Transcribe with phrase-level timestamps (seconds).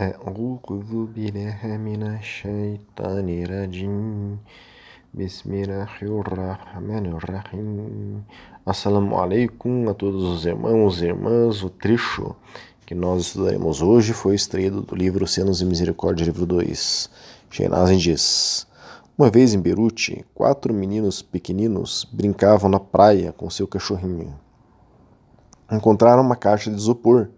[0.00, 4.38] أعوذ بالله من الشيطان الرجيم
[5.14, 8.22] بسم الله الرحمن الرحيم
[8.64, 11.64] Assalamu alaikum a todos os irmãos e irmãs.
[11.64, 12.36] O trecho
[12.86, 17.10] que nós estudaremos hoje foi extraído do livro Cenas e Misericórdia, livro 2.
[17.50, 18.68] Sheinazen diz:
[19.18, 24.38] Uma vez em Beirute, quatro meninos pequeninos brincavam na praia com seu cachorrinho.
[25.72, 27.30] Encontraram uma caixa de isopor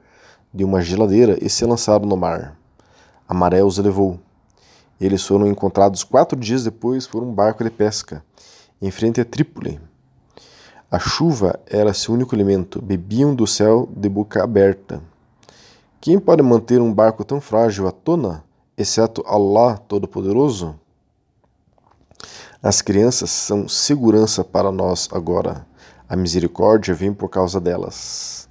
[0.55, 2.57] de uma geladeira e se lançaram no mar.
[3.27, 4.17] A maré os levou.
[5.01, 8.23] Eles foram encontrados quatro dias depois por um barco de pesca,
[8.81, 9.81] em frente a Trípoli.
[10.89, 15.01] A chuva era seu único alimento, bebiam do céu de boca aberta.
[15.99, 18.41] Quem pode manter um barco tão frágil à tona,
[18.77, 20.79] exceto Allah Todo-Poderoso?
[22.63, 25.67] As crianças são segurança para nós agora.
[26.07, 28.44] A misericórdia vem por causa delas.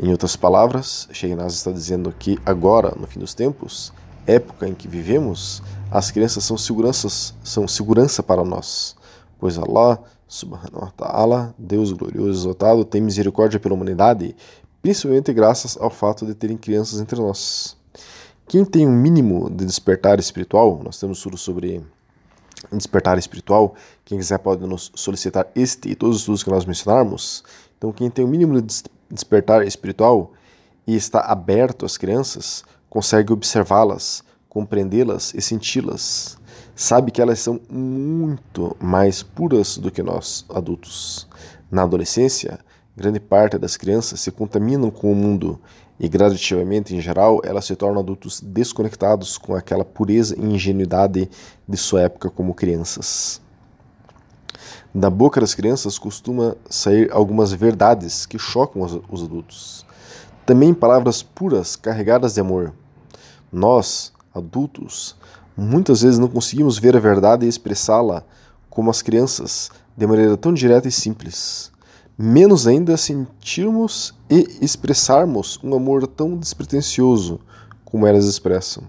[0.00, 3.92] Em outras palavras, Sheinaz está dizendo que agora, no fim dos tempos,
[4.28, 8.94] época em que vivemos, as crianças são seguranças, são segurança para nós,
[9.40, 14.36] pois Allah, subhanahu wa ta'ala, Deus glorioso e exaltado, tem misericórdia pela humanidade,
[14.80, 17.76] principalmente graças ao fato de terem crianças entre nós.
[18.46, 21.84] Quem tem um mínimo de despertar espiritual, nós temos tudo sobre
[22.72, 27.42] despertar espiritual, quem quiser pode nos solicitar este e todos os estudos que nós mencionarmos.
[27.76, 30.32] Então, quem tem o um mínimo de despertar espiritual
[30.86, 36.38] e está aberto às crianças, consegue observá-las, compreendê-las e senti-las.
[36.74, 41.26] Sabe que elas são muito mais puras do que nós, adultos.
[41.70, 42.58] Na adolescência,
[42.96, 45.60] grande parte das crianças se contaminam com o mundo
[46.00, 51.28] e, gradativamente, em geral, elas se tornam adultos desconectados com aquela pureza e ingenuidade
[51.66, 53.40] de sua época como crianças.
[54.94, 59.86] Da boca das crianças costuma sair algumas verdades que chocam os, os adultos.
[60.46, 62.72] Também palavras puras, carregadas de amor.
[63.52, 65.14] Nós, adultos,
[65.56, 68.24] muitas vezes não conseguimos ver a verdade e expressá-la
[68.70, 71.70] como as crianças, de maneira tão direta e simples.
[72.16, 77.40] Menos ainda sentirmos e expressarmos um amor tão despretensioso
[77.84, 78.84] como elas expressam.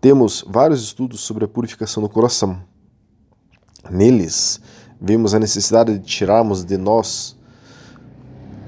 [0.00, 2.60] Temos vários estudos sobre a purificação do coração.
[3.90, 4.60] Neles,
[5.00, 7.36] vemos a necessidade de tirarmos de nós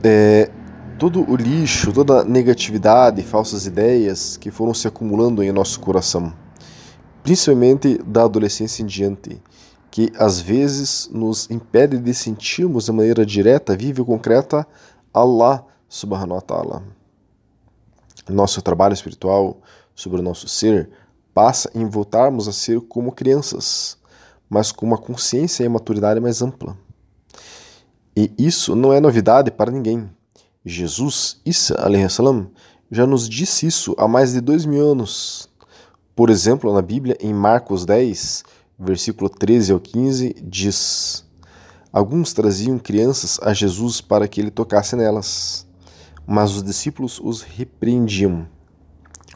[0.03, 0.51] é,
[0.99, 6.33] todo o lixo, toda a negatividade, falsas ideias que foram se acumulando em nosso coração,
[7.23, 9.43] principalmente da adolescência em diante,
[9.91, 14.67] que às vezes nos impede de sentirmos de maneira direta, viva e concreta
[15.13, 16.83] Allah subhanahu wa ta'ala.
[18.29, 19.59] Nosso trabalho espiritual
[19.95, 20.91] sobre o nosso ser
[21.33, 23.99] passa em voltarmos a ser como crianças,
[24.49, 26.77] mas com uma consciência e maturidade mais ampla.
[28.17, 30.09] E isso não é novidade para ninguém.
[30.65, 31.77] Jesus, Isa
[32.09, 32.51] salam,
[32.91, 35.49] já nos disse isso há mais de dois mil anos.
[36.15, 38.43] Por exemplo, na Bíblia, em Marcos 10,
[38.79, 41.25] versículo 13 ao 15, diz:
[41.93, 45.67] Alguns traziam crianças a Jesus para que ele tocasse nelas,
[46.27, 48.49] mas os discípulos os repreendiam.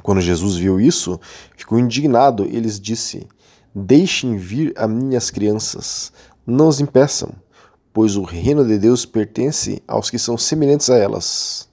[0.03, 1.21] Quando Jesus viu isso,
[1.56, 3.28] ficou indignado e lhes disse:
[3.75, 6.12] Deixem vir a minhas crianças,
[6.44, 7.31] não os impeçam,
[7.92, 11.69] pois o reino de Deus pertence aos que são semelhantes a elas.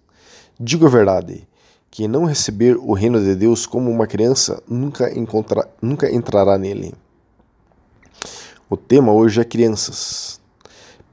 [0.60, 1.48] Digo a verdade:
[1.90, 6.94] quem não receber o reino de Deus como uma criança nunca, encontra, nunca entrará nele.
[8.70, 10.40] O tema hoje é crianças.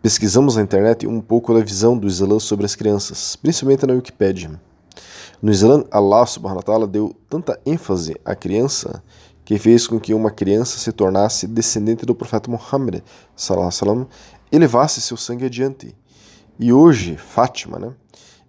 [0.03, 4.61] Pesquisamos na internet um pouco da visão do Islã sobre as crianças, principalmente na Wikipedia.
[5.41, 9.03] No Islã, Allah subhanahu wa deu tanta ênfase à criança
[9.45, 13.03] que fez com que uma criança se tornasse descendente do profeta Muhammad
[13.37, 14.07] sallam,
[14.51, 15.95] e levasse seu sangue adiante.
[16.59, 17.93] E hoje, Fátima, né?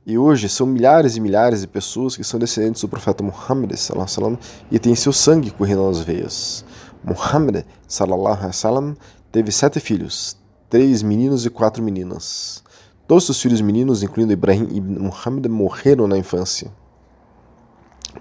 [0.06, 4.38] E hoje são milhares e milhares de pessoas que são descendentes do profeta Muhammad sallam,
[4.72, 6.64] e têm seu sangue correndo nas veias.
[7.04, 8.96] Muhammad sallam,
[9.32, 10.38] teve sete filhos,
[10.70, 12.64] três meninos e quatro meninas.
[13.08, 16.72] Todos os filhos meninos, incluindo Ibrahim e Muhammad, morreram na infância.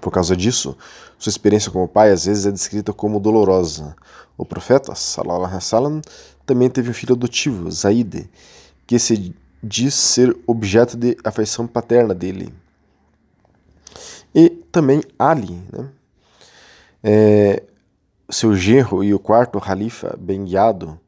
[0.05, 0.77] Por causa disso,
[1.17, 3.95] sua experiência como pai às vezes é descrita como dolorosa.
[4.37, 5.99] O profeta, salallahu alaihi wasallam,
[6.45, 8.29] também teve um filho adotivo, Zaid,
[8.85, 12.53] que se diz ser objeto de afeição paterna dele.
[14.35, 15.89] E também Ali, né?
[17.03, 17.63] É,
[18.29, 20.99] seu genro e o quarto califa bem guiado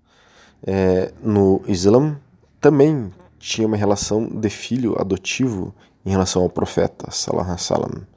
[0.66, 2.20] é, no Islã
[2.60, 5.72] também tinha uma relação de filho adotivo
[6.04, 8.17] em relação ao profeta, salallahu alaihi wasallam.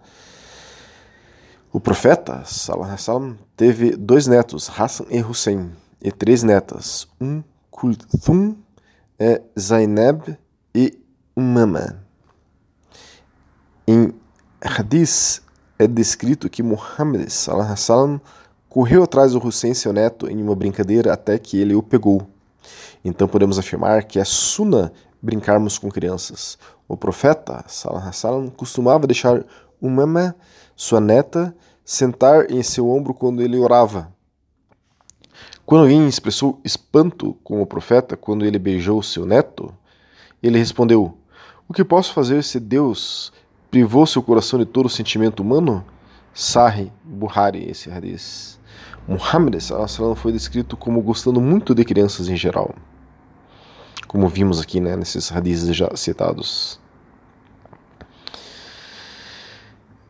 [1.72, 5.70] O profeta salam, teve dois netos, Hassan e Hussein,
[6.02, 8.56] e três netas, um Kulthum,
[9.16, 10.36] é Zainab
[10.74, 10.98] e
[11.36, 12.04] Umama.
[13.86, 14.12] Em
[14.60, 15.42] Hadith
[15.78, 18.20] é descrito que Muhammad salam
[18.68, 22.28] correu atrás do Hussein, seu neto, em uma brincadeira até que ele o pegou.
[23.04, 26.58] Então podemos afirmar que é suna brincarmos com crianças.
[26.88, 29.44] O profeta salam costumava deixar
[29.80, 30.34] Umama,
[30.76, 31.54] sua neta,
[31.84, 34.12] sentar em seu ombro quando ele orava.
[35.64, 39.72] Quando alguém expressou espanto com o profeta quando ele beijou seu neto,
[40.42, 41.16] ele respondeu:
[41.68, 43.32] O que posso fazer se Deus
[43.70, 45.84] privou seu coração de todo sentimento humano?
[46.34, 48.58] Sahih Buhari, esse hadith.
[49.06, 49.54] Muhammad
[50.16, 52.74] foi descrito como gostando muito de crianças em geral,
[54.06, 56.79] como vimos aqui né, nesses hadiths já citados.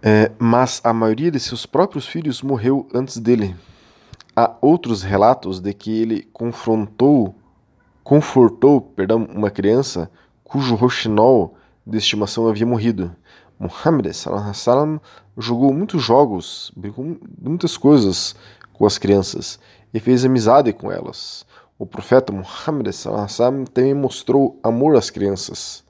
[0.02, 3.54] É, mas a maioria de seus próprios filhos morreu antes dele.
[4.34, 7.34] Há outros relatos de que ele confrontou,
[8.02, 10.10] confortou, perdão, uma criança
[10.42, 11.54] cujo roxinol
[11.86, 13.14] de estimação havia morrido.
[13.58, 14.10] Muhammad
[14.54, 14.98] salam,
[15.36, 18.34] jogou muitos jogos, brincou muitas coisas
[18.72, 19.60] com as crianças
[19.92, 21.44] e fez amizade com elas.
[21.78, 25.84] O profeta Muhammad salam, também mostrou amor às crianças.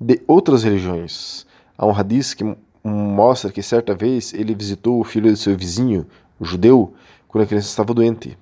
[0.00, 1.46] De outras religiões,
[1.76, 6.06] há um hadith que mostra que certa vez ele visitou o filho de seu vizinho,
[6.38, 6.94] o judeu,
[7.28, 8.36] quando a criança estava doente.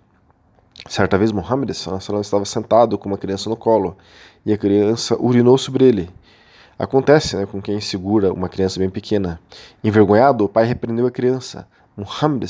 [0.89, 3.97] Certa vez Muhammad estava sentado com uma criança no colo
[4.45, 6.11] e a criança urinou sobre ele.
[6.79, 9.39] Acontece né, com quem segura uma criança bem pequena.
[9.85, 11.69] Envergonhado, o pai repreendeu a criança.
[11.95, 12.45] Muhammad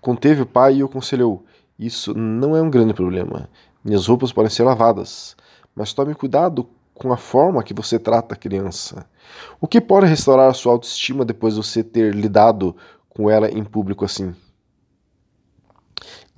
[0.00, 1.44] conteve o pai e o aconselhou:
[1.78, 3.48] Isso não é um grande problema.
[3.84, 5.36] Minhas roupas podem ser lavadas,
[5.74, 6.66] mas tome cuidado
[7.00, 9.06] com a forma que você trata a criança.
[9.58, 12.76] O que pode restaurar a sua autoestima depois de você ter lidado
[13.08, 14.36] com ela em público assim?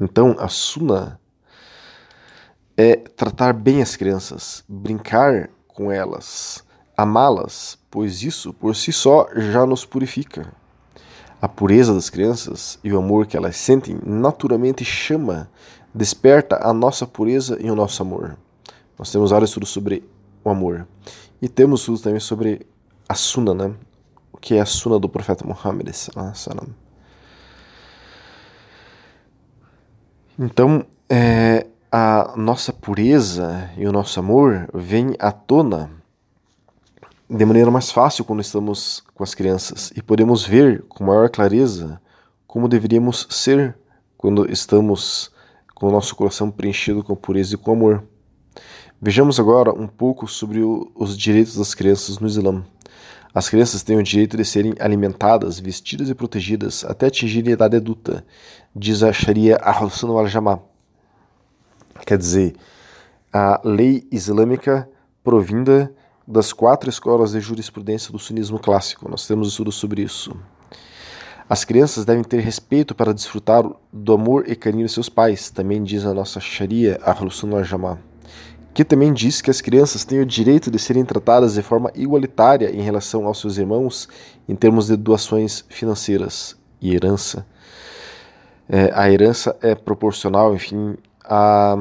[0.00, 1.19] Então, a Suna
[2.76, 6.62] é tratar bem as crianças, brincar com elas,
[6.97, 10.55] amá-las, pois isso por si só já nos purifica.
[11.41, 15.50] A pureza das crianças e o amor que elas sentem naturalmente chama,
[15.93, 18.37] desperta a nossa pureza e o nosso amor.
[18.97, 20.08] Nós temos vários estudos sobre
[20.44, 20.87] o amor.
[21.41, 22.67] E temos estudos também sobre
[23.09, 23.75] a Sunna, né?
[24.33, 25.89] O que é a Sunna do profeta Muhammad.
[30.39, 35.91] Então, é, a nossa pureza e o nosso amor vêm à tona
[37.29, 42.00] de maneira mais fácil quando estamos com as crianças e podemos ver com maior clareza
[42.47, 43.77] como deveríamos ser
[44.17, 45.31] quando estamos
[45.75, 48.05] com o nosso coração preenchido com pureza e com amor.
[49.04, 52.64] Vejamos agora um pouco sobre o, os direitos das crianças no Islã.
[53.34, 57.76] As crianças têm o direito de serem alimentadas, vestidas e protegidas até atingirem a idade
[57.76, 58.25] adulta,
[58.72, 60.60] diz a Sharia Ahl-Sunnah wal-Jama'ah.
[62.06, 62.54] Quer dizer,
[63.32, 64.88] a lei islâmica
[65.25, 65.93] provinda
[66.25, 69.10] das quatro escolas de jurisprudência do sunismo clássico.
[69.10, 70.32] Nós temos estudos sobre isso.
[71.48, 75.82] As crianças devem ter respeito para desfrutar do amor e carinho de seus pais, também
[75.82, 78.12] diz a nossa Sharia Ahl-Sunnah wal-Jama'ah
[78.74, 82.70] que também diz que as crianças têm o direito de serem tratadas de forma igualitária
[82.74, 84.08] em relação aos seus irmãos
[84.48, 87.46] em termos de doações financeiras e herança.
[88.69, 91.76] É, a herança é proporcional, enfim, à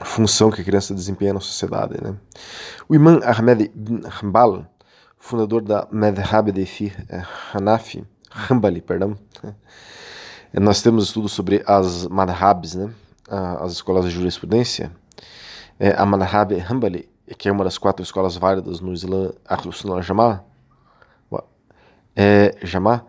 [0.00, 2.02] função que a criança desempenha na sociedade.
[2.02, 2.14] Né?
[2.88, 4.66] O imã Ahmed ibn Hanbal,
[5.18, 7.22] fundador da Madhhab de Fiqh é,
[7.52, 9.16] Hanafi, Hanbali, perdão,
[10.52, 12.90] nós temos estudos sobre as madhabs, né?
[13.28, 14.92] As escolas de jurisprudência,
[15.78, 20.44] é, a Madhab Hanbali, que é uma das quatro escolas válidas no Islã Ahl-Sunnah Jamá,
[22.16, 23.04] é, Jamá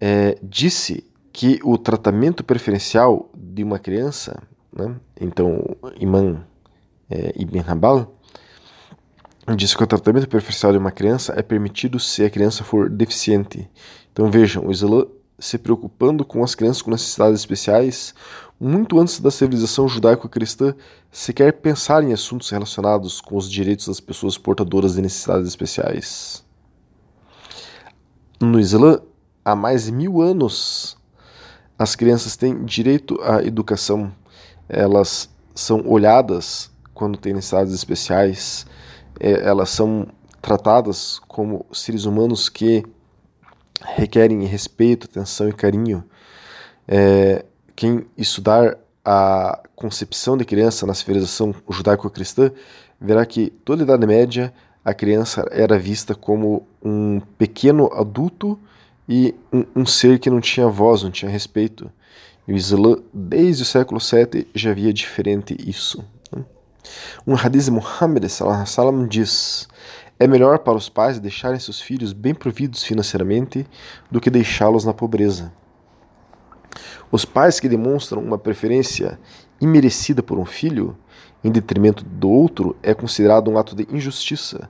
[0.00, 4.40] é, disse que o tratamento preferencial de uma criança,
[4.72, 6.44] né, então Imam
[7.10, 8.14] é, Ibn Hanbal,
[9.56, 13.68] disse que o tratamento preferencial de uma criança é permitido se a criança for deficiente.
[14.12, 15.04] Então vejam, o Islã
[15.38, 18.14] se preocupando com as crianças com necessidades especiais,
[18.58, 20.74] muito antes da civilização judaico-cristã
[21.10, 26.44] sequer pensar em assuntos relacionados com os direitos das pessoas portadoras de necessidades especiais.
[28.40, 29.00] No Islã,
[29.44, 30.96] há mais de mil anos,
[31.78, 34.12] as crianças têm direito à educação.
[34.68, 38.66] Elas são olhadas quando têm necessidades especiais,
[39.18, 40.06] é, elas são
[40.40, 42.84] tratadas como seres humanos que
[43.82, 46.04] requerem respeito, atenção e carinho.
[46.86, 47.44] É,
[47.74, 52.50] quem estudar a concepção de criança na civilização judaico-cristã
[53.00, 54.52] verá que toda a Idade Média
[54.84, 58.58] a criança era vista como um pequeno adulto
[59.08, 61.90] e um, um ser que não tinha voz, não tinha respeito.
[62.46, 66.04] E o Islã, desde o século VII, já havia diferente isso.
[67.26, 69.66] Um hadith de Muhammad salam diz:
[70.18, 73.66] É melhor para os pais deixarem seus filhos bem providos financeiramente
[74.10, 75.50] do que deixá-los na pobreza.
[77.14, 79.20] Os pais que demonstram uma preferência
[79.60, 80.98] imerecida por um filho,
[81.44, 84.68] em detrimento do outro, é considerado um ato de injustiça,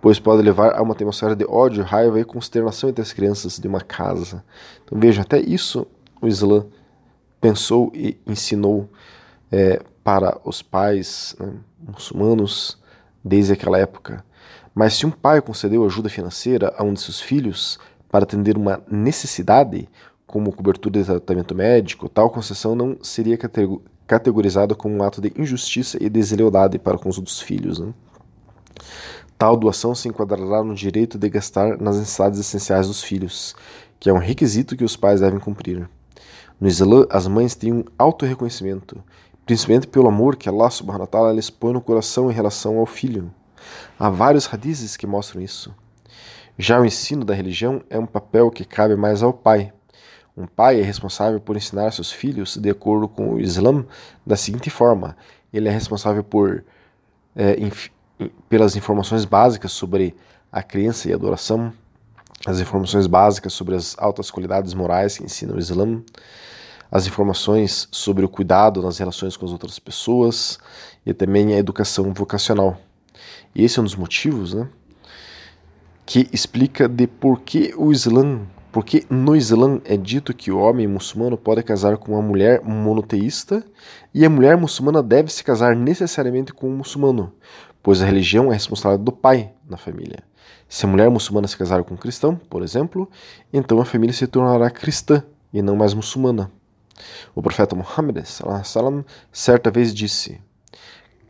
[0.00, 3.68] pois pode levar a uma atmosfera de ódio, raiva e consternação entre as crianças de
[3.68, 4.44] uma casa.
[4.84, 5.86] Então veja, até isso
[6.20, 6.66] o Islã
[7.40, 8.90] pensou e ensinou
[9.52, 12.76] é, para os pais né, muçulmanos
[13.24, 14.24] desde aquela época.
[14.74, 17.78] Mas se um pai concedeu ajuda financeira a um de seus filhos
[18.10, 19.88] para atender uma necessidade,
[20.34, 23.38] como cobertura de tratamento médico, tal concessão não seria
[24.04, 27.78] categorizada como um ato de injustiça e deslealdade para com os outros filhos.
[27.78, 27.94] Né?
[29.38, 33.54] Tal doação se enquadrará no direito de gastar nas necessidades essenciais dos filhos,
[34.00, 35.88] que é um requisito que os pais devem cumprir.
[36.60, 39.00] No Islã, as mães têm um auto-reconhecimento,
[39.46, 42.86] principalmente pelo amor que Allah subhanahu wa ta'ala lhes põe no coração em relação ao
[42.86, 43.30] filho.
[43.96, 45.72] Há vários hadizes que mostram isso.
[46.58, 49.72] Já o ensino da religião é um papel que cabe mais ao pai,
[50.36, 53.84] um pai é responsável por ensinar seus filhos de acordo com o Islã
[54.26, 55.16] da seguinte forma:
[55.52, 56.64] ele é responsável por
[57.36, 57.88] é, inf
[58.48, 60.14] pelas informações básicas sobre
[60.50, 61.72] a crença e a adoração,
[62.46, 66.00] as informações básicas sobre as altas qualidades morais que ensina o Islã,
[66.90, 70.58] as informações sobre o cuidado nas relações com as outras pessoas
[71.04, 72.78] e também a educação vocacional.
[73.52, 74.68] E esse é um dos motivos, né,
[76.06, 78.42] que explica de por que o Islã
[78.74, 83.64] porque no Islã é dito que o homem muçulmano pode casar com uma mulher monoteísta
[84.12, 87.32] e a mulher muçulmana deve se casar necessariamente com um muçulmano,
[87.80, 90.24] pois a religião é responsável do pai na família.
[90.68, 93.08] Se a mulher muçulmana se casar com um cristão, por exemplo,
[93.52, 96.50] então a família se tornará cristã e não mais muçulmana.
[97.32, 100.40] O profeta Muhammad salam, certa vez disse: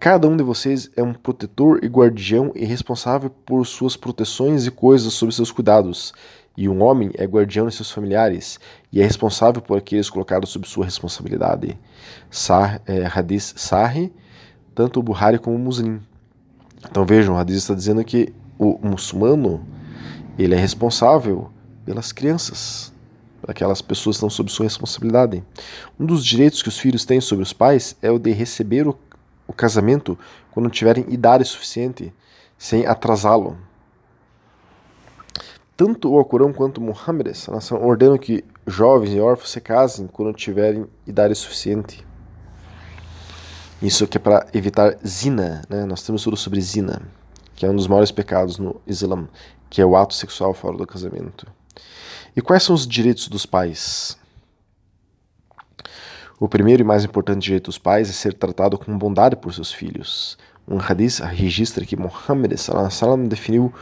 [0.00, 4.70] Cada um de vocês é um protetor e guardião e responsável por suas proteções e
[4.70, 6.12] coisas sob seus cuidados,
[6.56, 8.60] e um homem é guardião de seus familiares
[8.92, 11.78] e é responsável por aqueles colocados sob sua responsabilidade.
[12.30, 14.12] Sah, é, hadith Sahih,
[14.74, 16.00] tanto o Buhari como o Muslim.
[16.88, 19.66] Então vejam, o hadith está dizendo que o muçulmano
[20.38, 21.50] ele é responsável
[21.84, 22.92] pelas crianças,
[23.46, 25.42] aquelas pessoas que estão sob sua responsabilidade.
[25.98, 28.96] Um dos direitos que os filhos têm sobre os pais é o de receber o,
[29.46, 30.18] o casamento
[30.50, 32.12] quando tiverem idade suficiente,
[32.56, 33.58] sem atrasá-lo.
[35.76, 37.26] Tanto o Alcorão quanto Muhammad
[37.82, 42.06] ordenam que jovens e órfãos se casem quando tiverem idade suficiente.
[43.82, 45.84] Isso que é para evitar zina, né?
[45.84, 47.02] Nós temos tudo sobre zina,
[47.56, 49.28] que é um dos maiores pecados no Islã,
[49.68, 51.46] que é o ato sexual fora do casamento.
[52.36, 54.16] E quais são os direitos dos pais?
[56.38, 59.72] O primeiro e mais importante direito dos pais é ser tratado com bondade por seus
[59.72, 60.38] filhos.
[60.66, 62.52] Um hadith registra que Muhammad
[63.28, 63.72] definiu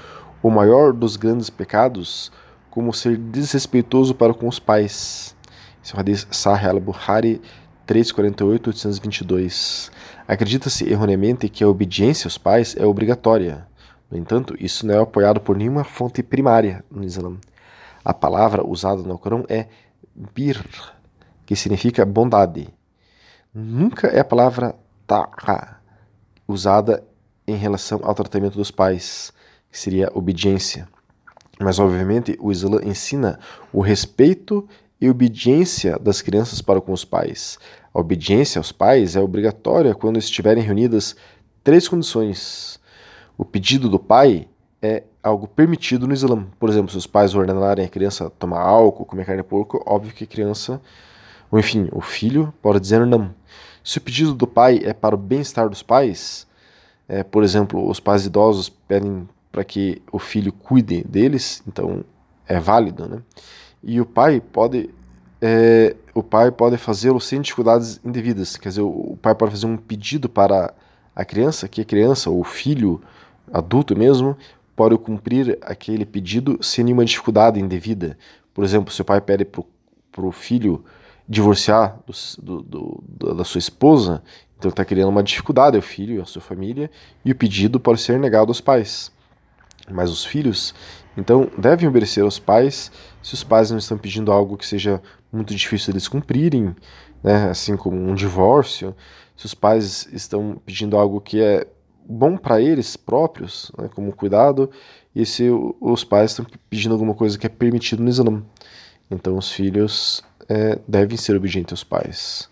[0.43, 2.31] o maior dos grandes pecados
[2.71, 5.37] como ser desrespeitoso para com os pais.
[5.85, 7.41] Esse é o Hadith Sahih al-Bukhari
[7.87, 9.91] 348-822.
[10.27, 13.69] Acredita-se erroneamente que a obediência aos pais é obrigatória.
[14.11, 17.37] No entanto, isso não é apoiado por nenhuma fonte primária no Islã.
[18.05, 19.69] A palavra usada no Corão é
[20.15, 20.61] bir,
[21.47, 22.69] que significa bondade.
[23.55, 24.75] Nunca é a palavra
[25.07, 25.77] ta'a
[26.49, 27.05] usada
[27.47, 29.33] em relação ao tratamento dos pais
[29.73, 30.87] que seria obediência.
[31.59, 33.41] Mas, obviamente, o Islã ensina
[33.73, 34.69] o respeito
[35.01, 37.59] e obediência das crianças para com os pais.
[37.95, 41.17] A obediência aos pais é obrigatória quando estiverem reunidas
[41.65, 42.79] três condições.
[43.37, 44.47] O pedido do pai
[44.81, 46.47] é algo permitido no Islã.
[46.59, 50.13] Por exemplo, se os pais ordenarem a criança tomar álcool, comer carne de porco, óbvio
[50.13, 50.81] que a criança,
[51.51, 53.35] ou enfim, o filho pode dizer não.
[53.83, 56.47] Se o pedido do pai é para o bem-estar dos pais,
[57.09, 62.03] é, por exemplo, os pais idosos pedem para que o filho cuide deles, então
[62.49, 63.23] é válido, né?
[63.85, 64.91] E o pai pode
[65.41, 69.77] é, o pai pode fazê-lo sem dificuldades indevidas, quer dizer, o pai pode fazer um
[69.77, 70.73] pedido para
[71.15, 73.03] a criança, que a criança ou o filho
[73.53, 74.37] adulto mesmo
[74.75, 78.17] pode cumprir aquele pedido sem nenhuma dificuldade indevida.
[78.55, 80.85] Por exemplo, se o pai pede para o filho
[81.29, 81.99] divorciar
[82.41, 84.23] do, do, do, da sua esposa,
[84.59, 86.91] então está criando uma dificuldade ao filho e à sua família,
[87.25, 89.11] e o pedido pode ser negado aos pais.
[89.91, 90.75] Mas os filhos,
[91.17, 92.91] então, devem obedecer aos pais
[93.23, 96.75] se os pais não estão pedindo algo que seja muito difícil eles cumprirem,
[97.23, 97.51] né?
[97.51, 98.95] assim como um divórcio,
[99.37, 101.67] se os pais estão pedindo algo que é
[102.05, 103.89] bom para eles próprios, né?
[103.95, 104.71] como cuidado,
[105.15, 105.49] e se
[105.81, 108.43] os pais estão pedindo alguma coisa que é permitido no Islã.
[109.11, 112.49] Então, os filhos é, devem ser obedientes aos pais.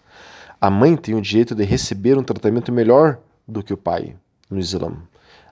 [0.61, 3.19] A mãe tem o direito de receber um tratamento melhor
[3.49, 4.15] do que o pai
[4.51, 4.95] no Islã.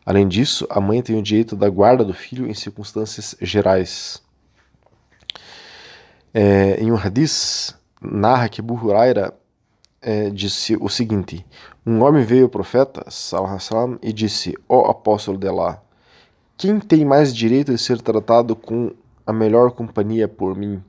[0.09, 4.23] Além disso, a mãe tem o direito da guarda do filho em circunstâncias gerais.
[6.33, 9.35] É, em um hadith, narra que Abu Huraira
[10.01, 11.45] é, disse o seguinte:
[11.85, 15.83] Um homem veio ao profeta salam, e disse: Ó oh, apóstolo de Allah,
[16.57, 18.91] quem tem mais direito de ser tratado com
[19.27, 20.83] a melhor companhia por mim?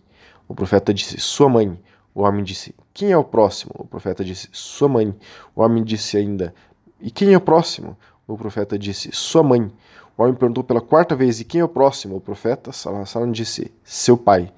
[0.47, 1.77] O profeta disse: Sua mãe.
[2.15, 3.73] O homem disse: Quem é o próximo?
[3.79, 5.13] O profeta disse: Sua mãe.
[5.53, 6.55] O homem disse ainda:
[7.01, 7.97] E quem é o próximo?
[8.29, 9.71] O profeta disse: Sua mãe.
[10.15, 12.17] O homem perguntou pela quarta vez: E quem é o próximo?
[12.17, 14.51] O profeta salam, disse: Seu pai.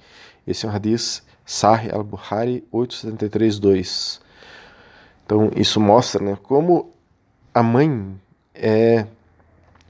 [0.46, 4.20] Esse é um hadith Sahih al-Bukhari 873.2.
[5.24, 6.92] Então isso mostra né, como
[7.54, 8.14] a mãe
[8.54, 9.06] é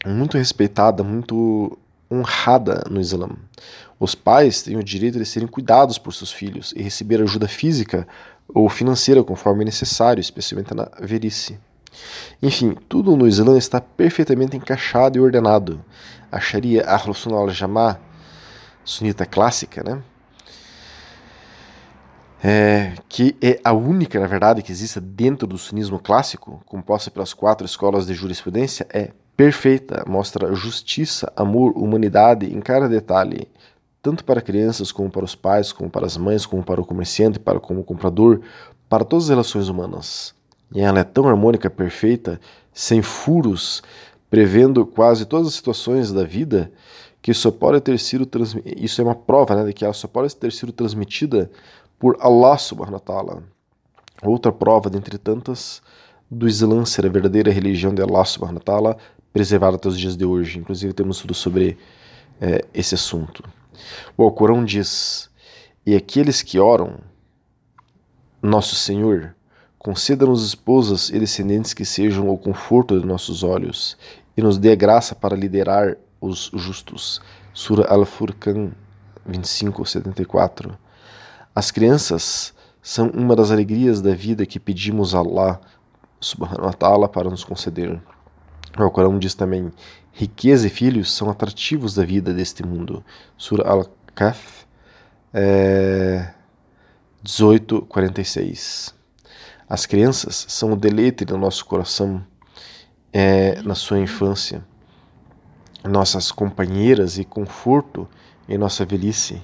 [0.07, 1.77] muito respeitada, muito
[2.11, 3.31] honrada no Islã.
[3.99, 8.07] Os pais têm o direito de serem cuidados por seus filhos e receber ajuda física
[8.49, 11.59] ou financeira conforme necessário, especialmente na velhice.
[12.43, 15.85] Enfim, tudo no Islã está perfeitamente encaixado e ordenado.
[16.31, 17.99] A Sharia Ahlus Sunnah al-Jamah,
[18.85, 20.03] sunita clássica, né?
[22.43, 27.33] é, que é a única, na verdade, que existe dentro do sunismo clássico, composta pelas
[27.33, 33.49] quatro escolas de jurisprudência, é perfeita, mostra justiça, amor, humanidade em cada detalhe,
[34.03, 37.39] tanto para crianças como para os pais, como para as mães, como para o comerciante,
[37.39, 38.41] para como o comprador,
[38.89, 40.35] para todas as relações humanas.
[40.75, 42.41] E ela é tão harmônica, perfeita,
[42.73, 43.83] sem furos,
[44.31, 46.73] prevendo quase todas as situações da vida,
[47.21, 48.75] que só pode ter sido transmitida.
[48.81, 51.51] Isso é uma prova né, de que ela só pode ter sido transmitida
[51.99, 53.43] por Allah subhanahu wa ta'ala.
[54.23, 55.83] Outra prova, dentre tantas,
[56.31, 58.97] do Islã ser a verdadeira religião de Allah subhanahu wa ta'ala,
[59.33, 60.59] preservada até os dias de hoje.
[60.59, 61.77] Inclusive temos tudo sobre
[62.41, 63.45] é, esse assunto.
[64.17, 65.31] O Alcorão diz,
[65.85, 66.99] e aqueles que oram,
[68.41, 69.35] Nosso Senhor,
[69.83, 73.99] conceda-nos esposas e descendentes que sejam o conforto de nossos olhos
[74.37, 77.21] e nos dê graça para liderar os justos.
[77.53, 78.71] Sura Al-Furqan
[79.27, 80.79] 25, 74.
[81.53, 85.61] As crianças são uma das alegrias da vida que pedimos a Allah
[86.21, 88.01] subhanahu wa ta'ala para nos conceder.
[88.79, 89.73] O Corão diz também:
[90.13, 93.05] riqueza e filhos são atrativos da vida deste mundo.
[93.37, 94.65] Surah Al-Kahf
[95.35, 96.33] é,
[97.25, 99.02] 18:46.
[99.73, 102.23] As crianças são o deleite do nosso coração
[103.11, 104.63] é, na sua infância,
[105.83, 108.07] nossas companheiras e conforto
[108.47, 109.41] em nossa velhice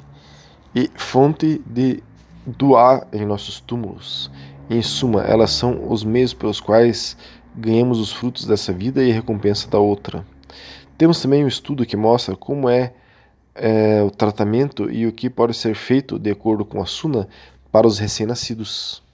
[0.74, 2.02] e fonte de
[2.44, 4.30] doar em nossos túmulos.
[4.68, 7.16] Em suma, elas são os meios pelos quais
[7.56, 10.26] ganhamos os frutos dessa vida e a recompensa da outra.
[10.98, 12.92] Temos também um estudo que mostra como é,
[13.54, 17.26] é o tratamento e o que pode ser feito de acordo com a Sunna
[17.72, 19.07] para os recém-nascidos.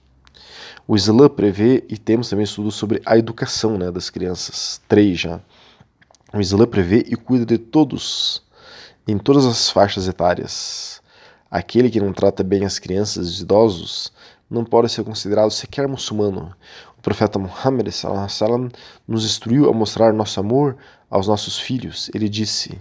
[0.87, 5.39] O Islã prevê, e temos também estudos sobre a educação né, das crianças, três já.
[6.31, 8.43] O Islã prevê e cuida de todos,
[9.07, 11.01] em todas as faixas etárias.
[11.49, 14.13] Aquele que não trata bem as crianças e os idosos
[14.47, 16.53] não pode ser considerado sequer muçulmano.
[16.97, 17.87] O profeta Muhammad
[19.07, 20.77] nos instruiu a mostrar nosso amor
[21.09, 22.11] aos nossos filhos.
[22.13, 22.79] Ele disse: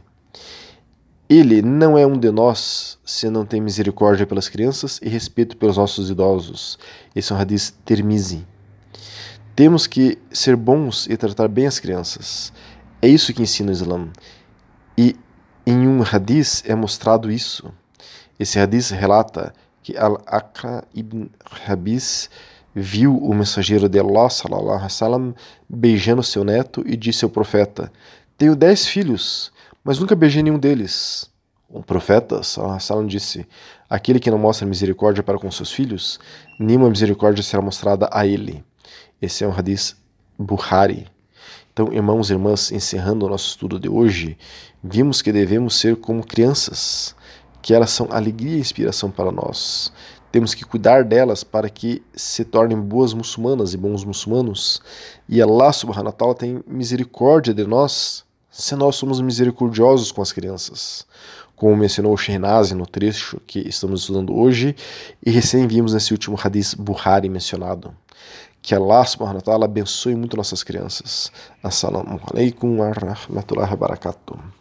[1.28, 5.76] Ele não é um de nós se não tem misericórdia pelas crianças e respeito pelos
[5.76, 6.78] nossos idosos.
[7.16, 8.46] Esse é um hadith termizi.
[9.56, 12.52] Temos que ser bons e tratar bem as crianças.
[13.00, 14.08] É isso que ensina o Islã.
[14.98, 15.16] E
[15.66, 17.72] em um hadith é mostrado isso.
[18.38, 21.26] Esse hadith relata que Al-Aqra ibn
[21.66, 22.28] Habis
[22.74, 25.34] viu o mensageiro de Allah sallallahu alaihi wasallam
[25.68, 27.92] beijando seu neto e disse ao profeta:
[28.36, 29.52] Tenho dez filhos,
[29.84, 31.30] mas nunca beijei nenhum deles.
[31.68, 33.46] O profeta wasallam disse:
[33.88, 36.18] Aquele que não mostra misericórdia para com seus filhos,
[36.58, 38.64] nenhuma misericórdia será mostrada a ele.
[39.20, 39.94] Esse é um hadith
[40.38, 41.06] Bukhari.
[41.72, 44.38] Então, irmãos e irmãs, encerrando o nosso estudo de hoje,
[44.82, 47.14] vimos que devemos ser como crianças
[47.60, 49.92] que elas são alegria e inspiração para nós.
[50.30, 54.82] Temos que cuidar delas para que se tornem boas muçulmanas e bons muçulmanos.
[55.28, 58.23] E Allah subhanahu wa ta'ala tem misericórdia de nós
[58.56, 61.04] se nós somos misericordiosos com as crianças.
[61.56, 64.76] Como mencionou o Shehnaz no trecho que estamos estudando hoje,
[65.24, 67.92] e recém vimos nesse último hadith Buhari mencionado.
[68.62, 71.32] Que Allah subhanahu wa ta'ala abençoe muito nossas crianças.
[71.62, 74.38] Assalamu alaikum wa rahmatullahi wa barakatuh.